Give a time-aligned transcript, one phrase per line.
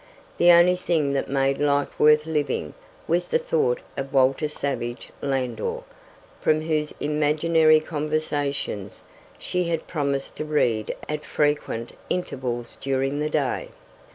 [0.39, 2.73] The only thing that made life worth living
[3.07, 5.81] was the thought of Walter Savage Landor,
[6.39, 9.03] from whose IMAGINARY CONVERSATIONS
[9.37, 13.67] she had promised to read at frequent intervals during the day.